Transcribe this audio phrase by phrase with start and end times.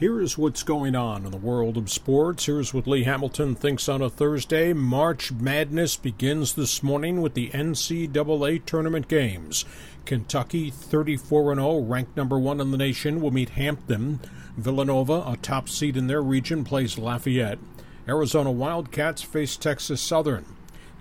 [0.00, 2.46] Here is what's going on in the world of sports.
[2.46, 4.72] Here's what Lee Hamilton thinks on a Thursday.
[4.72, 9.64] March Madness begins this morning with the NCAA tournament games.
[10.04, 14.18] Kentucky, 34 0, ranked number one in the nation, will meet Hampton.
[14.56, 17.60] Villanova, a top seed in their region, plays Lafayette.
[18.08, 20.44] Arizona Wildcats face Texas Southern.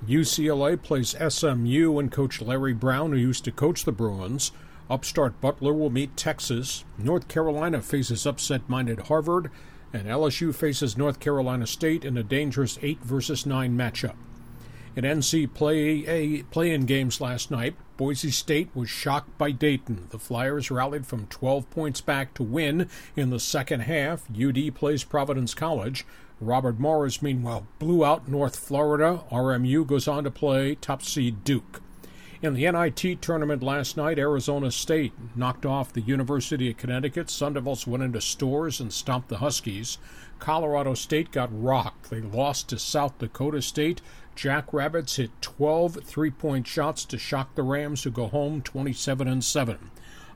[0.07, 4.51] UCLA plays SMU and coach Larry Brown, who used to coach the Bruins.
[4.93, 6.85] Upstart Butler will meet Texas.
[6.99, 9.49] North Carolina faces upset minded Harvard.
[9.91, 14.13] And LSU faces North Carolina State in a dangerous 8 versus 9 matchup.
[14.95, 20.09] In NC play a play-in games last night, Boise State was shocked by Dayton.
[20.11, 24.27] The Flyers rallied from 12 points back to win in the second half.
[24.29, 26.05] UD plays Providence College.
[26.39, 29.23] Robert Morris, meanwhile, blew out North Florida.
[29.31, 31.81] RMU goes on to play top seed Duke.
[32.43, 37.29] In the NIT tournament last night, Arizona State knocked off the University of Connecticut.
[37.29, 39.97] Sun Devils went into Storrs and stomped the Huskies.
[40.39, 42.09] Colorado State got rocked.
[42.09, 44.01] They lost to South Dakota State.
[44.35, 49.89] Jackrabbits hit 12 three-point shots to shock the Rams, who go home 27 and 7.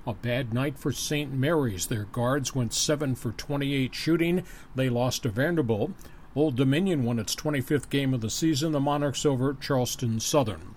[0.07, 1.33] A bad night for St.
[1.33, 1.87] Mary's.
[1.87, 4.45] Their guards went 7 for 28 shooting.
[4.75, 5.91] They lost to Vanderbilt.
[6.37, 8.71] Old Dominion won its 25th game of the season.
[8.71, 10.76] The Monarchs over Charleston Southern.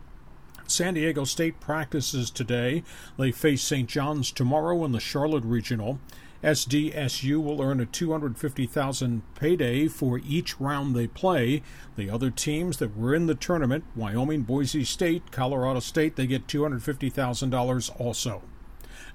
[0.70, 2.82] San Diego State practices today.
[3.18, 3.88] They face St.
[3.88, 5.98] John's tomorrow in the Charlotte Regional.
[6.42, 11.62] SDSU will earn a 250,000 payday for each round they play.
[11.96, 16.46] The other teams that were in the tournament, Wyoming, Boise State, Colorado State, they get
[16.46, 18.42] $250,000 also.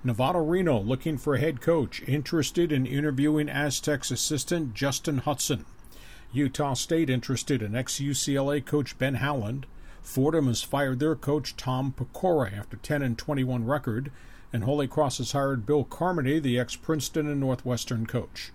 [0.03, 5.65] Nevada Reno looking for a head coach, interested in interviewing Aztecs assistant Justin Hutson.
[6.31, 9.65] Utah State interested in ex UCLA coach Ben Howland.
[10.05, 14.11] Fordham has fired their coach Tom Pecora after 10 and 21 record,
[14.53, 18.51] and Holy Cross has hired Bill Carmody, the ex Princeton and Northwestern coach.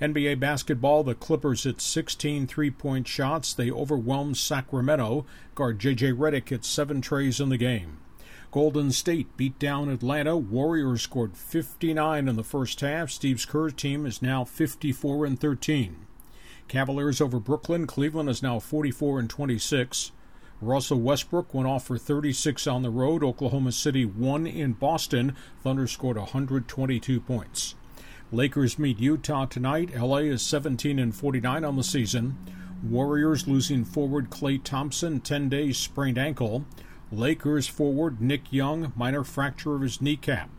[0.00, 3.52] NBA basketball, the Clippers hit 16 three point shots.
[3.52, 5.26] They overwhelmed Sacramento.
[5.56, 6.12] Guard J.J.
[6.12, 7.98] Redick hit seven trays in the game.
[8.52, 10.36] Golden State beat down Atlanta.
[10.36, 13.10] Warriors scored 59 in the first half.
[13.10, 16.06] Steve Kerr's team is now 54 and 13.
[16.68, 17.88] Cavaliers over Brooklyn.
[17.88, 20.12] Cleveland is now 44 and 26.
[20.60, 23.22] Russell Westbrook went off for 36 on the road.
[23.22, 25.36] Oklahoma City won in Boston.
[25.62, 27.76] Thunder scored 122 points.
[28.32, 29.96] Lakers meet Utah tonight.
[29.96, 32.36] LA is 17 and 49 on the season.
[32.82, 36.64] Warriors losing forward Klay Thompson, 10 days sprained ankle.
[37.12, 40.50] Lakers forward Nick Young, minor fracture of his kneecap.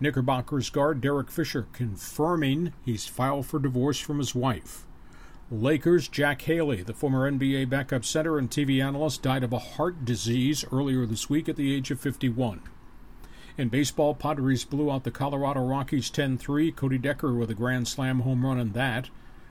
[0.00, 4.84] Knickerbockers guard Derek Fisher confirming he's filed for divorce from his wife.
[5.50, 10.04] Lakers Jack Haley, the former NBA backup center and TV analyst, died of a heart
[10.04, 12.60] disease earlier this week at the age of 51.
[13.56, 16.70] In baseball, Padres blew out the Colorado Rockies 10 3.
[16.72, 19.08] Cody Decker with a grand slam home run in that.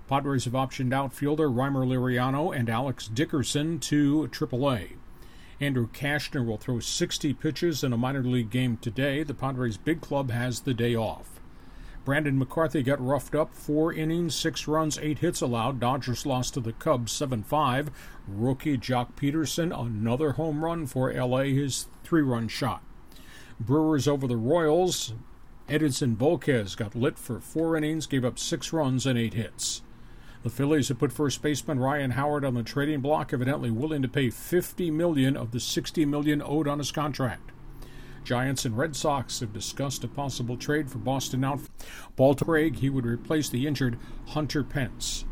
[0.08, 4.98] Padres have optioned outfielder Rymer Liriano and Alex Dickerson to AAA.
[5.60, 9.24] Andrew Cashner will throw 60 pitches in a minor league game today.
[9.24, 11.37] The Padres' big club has the day off.
[12.08, 13.54] Brandon McCarthy got roughed up.
[13.54, 15.82] Four innings, six runs, eight hits allowed.
[15.82, 17.92] Dodgers lost to the Cubs 7 5.
[18.30, 22.82] Rookie Joc Pederson, another home run for LA, his three run shot.
[23.60, 25.16] Brewers over the Royals.
[25.68, 29.82] Edinson Volquez got lit for four innings, gave up six runs and eight hits.
[30.44, 34.08] The Phillies have put first baseman Ryan Howard on the trading block, evidently willing to
[34.08, 37.52] pay 50 million of the 60 million owed on his contract.
[38.28, 41.72] Giants and Red Sox have discussed a possible trade for Boston outfielder
[42.18, 42.76] Baltimore Craig.
[42.80, 45.24] He would replace the injured Hunter Pence.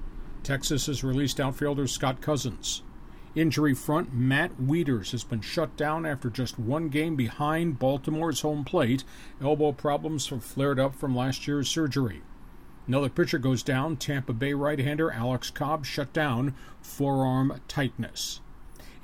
[0.43, 2.83] Texas has released outfielder Scott Cousins.
[3.35, 8.63] Injury front, Matt Wieters has been shut down after just one game behind Baltimore's home
[8.63, 9.03] plate.
[9.41, 12.21] Elbow problems have flared up from last year's surgery.
[12.87, 13.97] Another pitcher goes down.
[13.97, 18.39] Tampa Bay right hander Alex Cobb shut down, forearm tightness.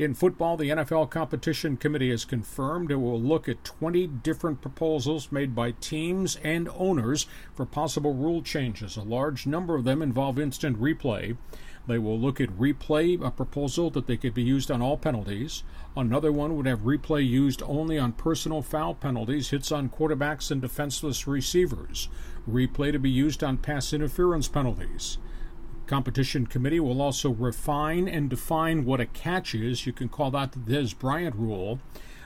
[0.01, 5.31] In football, the NFL Competition Committee has confirmed it will look at 20 different proposals
[5.31, 8.97] made by teams and owners for possible rule changes.
[8.97, 11.37] A large number of them involve instant replay.
[11.85, 15.61] They will look at replay, a proposal that they could be used on all penalties.
[15.95, 20.63] Another one would have replay used only on personal foul penalties, hits on quarterbacks and
[20.63, 22.09] defenseless receivers.
[22.49, 25.19] Replay to be used on pass interference penalties.
[25.87, 29.85] Competition Committee will also refine and define what a catch is.
[29.85, 31.79] You can call that the Dez Bryant rule.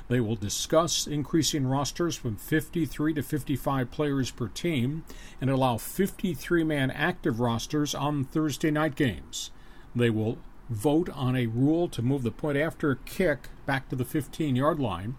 [0.07, 5.03] They will discuss increasing rosters from 53 to 55 players per team
[5.41, 9.49] and allow 53 man active rosters on Thursday night games.
[9.95, 10.37] They will
[10.69, 14.55] vote on a rule to move the point after a kick back to the 15
[14.55, 15.15] yard line.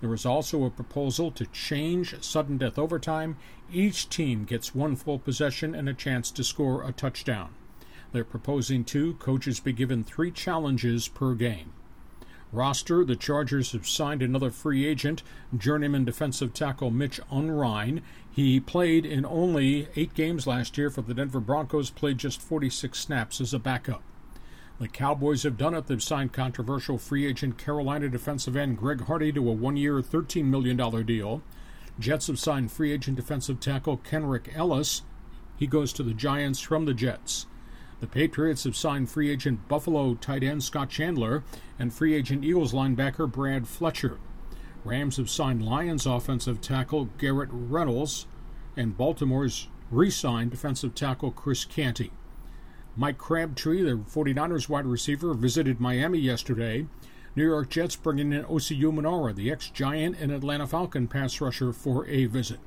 [0.00, 3.36] There is also a proposal to change sudden death overtime.
[3.70, 7.50] Each team gets one full possession and a chance to score a touchdown.
[8.12, 11.72] They're proposing two coaches be given three challenges per game.
[12.52, 15.22] Roster The Chargers have signed another free agent,
[15.56, 18.02] journeyman defensive tackle Mitch Unrein.
[18.28, 22.98] He played in only eight games last year for the Denver Broncos, played just 46
[22.98, 24.02] snaps as a backup.
[24.80, 25.86] The Cowboys have done it.
[25.86, 30.46] They've signed controversial free agent Carolina defensive end Greg Hardy to a one year, $13
[30.46, 30.76] million
[31.06, 31.42] deal.
[32.00, 35.02] Jets have signed free agent defensive tackle Kenrick Ellis.
[35.56, 37.46] He goes to the Giants from the Jets.
[38.00, 41.44] The Patriots have signed free agent Buffalo tight end Scott Chandler
[41.78, 44.18] and free agent Eagles linebacker Brad Fletcher.
[44.84, 48.26] Rams have signed Lions offensive tackle Garrett Reynolds
[48.74, 52.10] and Baltimore's re signed defensive tackle Chris Canty.
[52.96, 56.86] Mike Crabtree, the 49ers wide receiver, visited Miami yesterday.
[57.36, 61.72] New York Jets bringing in Osi Umenyiora, the ex Giant and Atlanta Falcon pass rusher,
[61.72, 62.58] for a visit.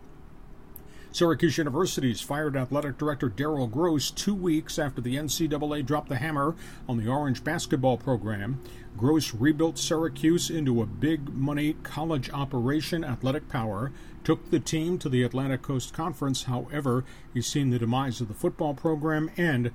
[1.13, 6.55] Syracuse University's fired athletic director Daryl Gross two weeks after the NCAA dropped the hammer
[6.89, 8.59] on the Orange basketball program.
[8.97, 13.91] Gross rebuilt Syracuse into a big money college operation, athletic power,
[14.23, 16.45] took the team to the Atlantic Coast Conference.
[16.45, 19.69] However, he's seen the demise of the football program and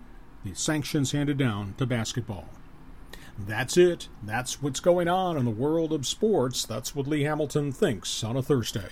[0.44, 2.48] the sanctions handed down to basketball.
[3.38, 4.08] That's it.
[4.24, 6.64] That's what's going on in the world of sports.
[6.64, 8.88] That's what Lee Hamilton thinks on a Thursday.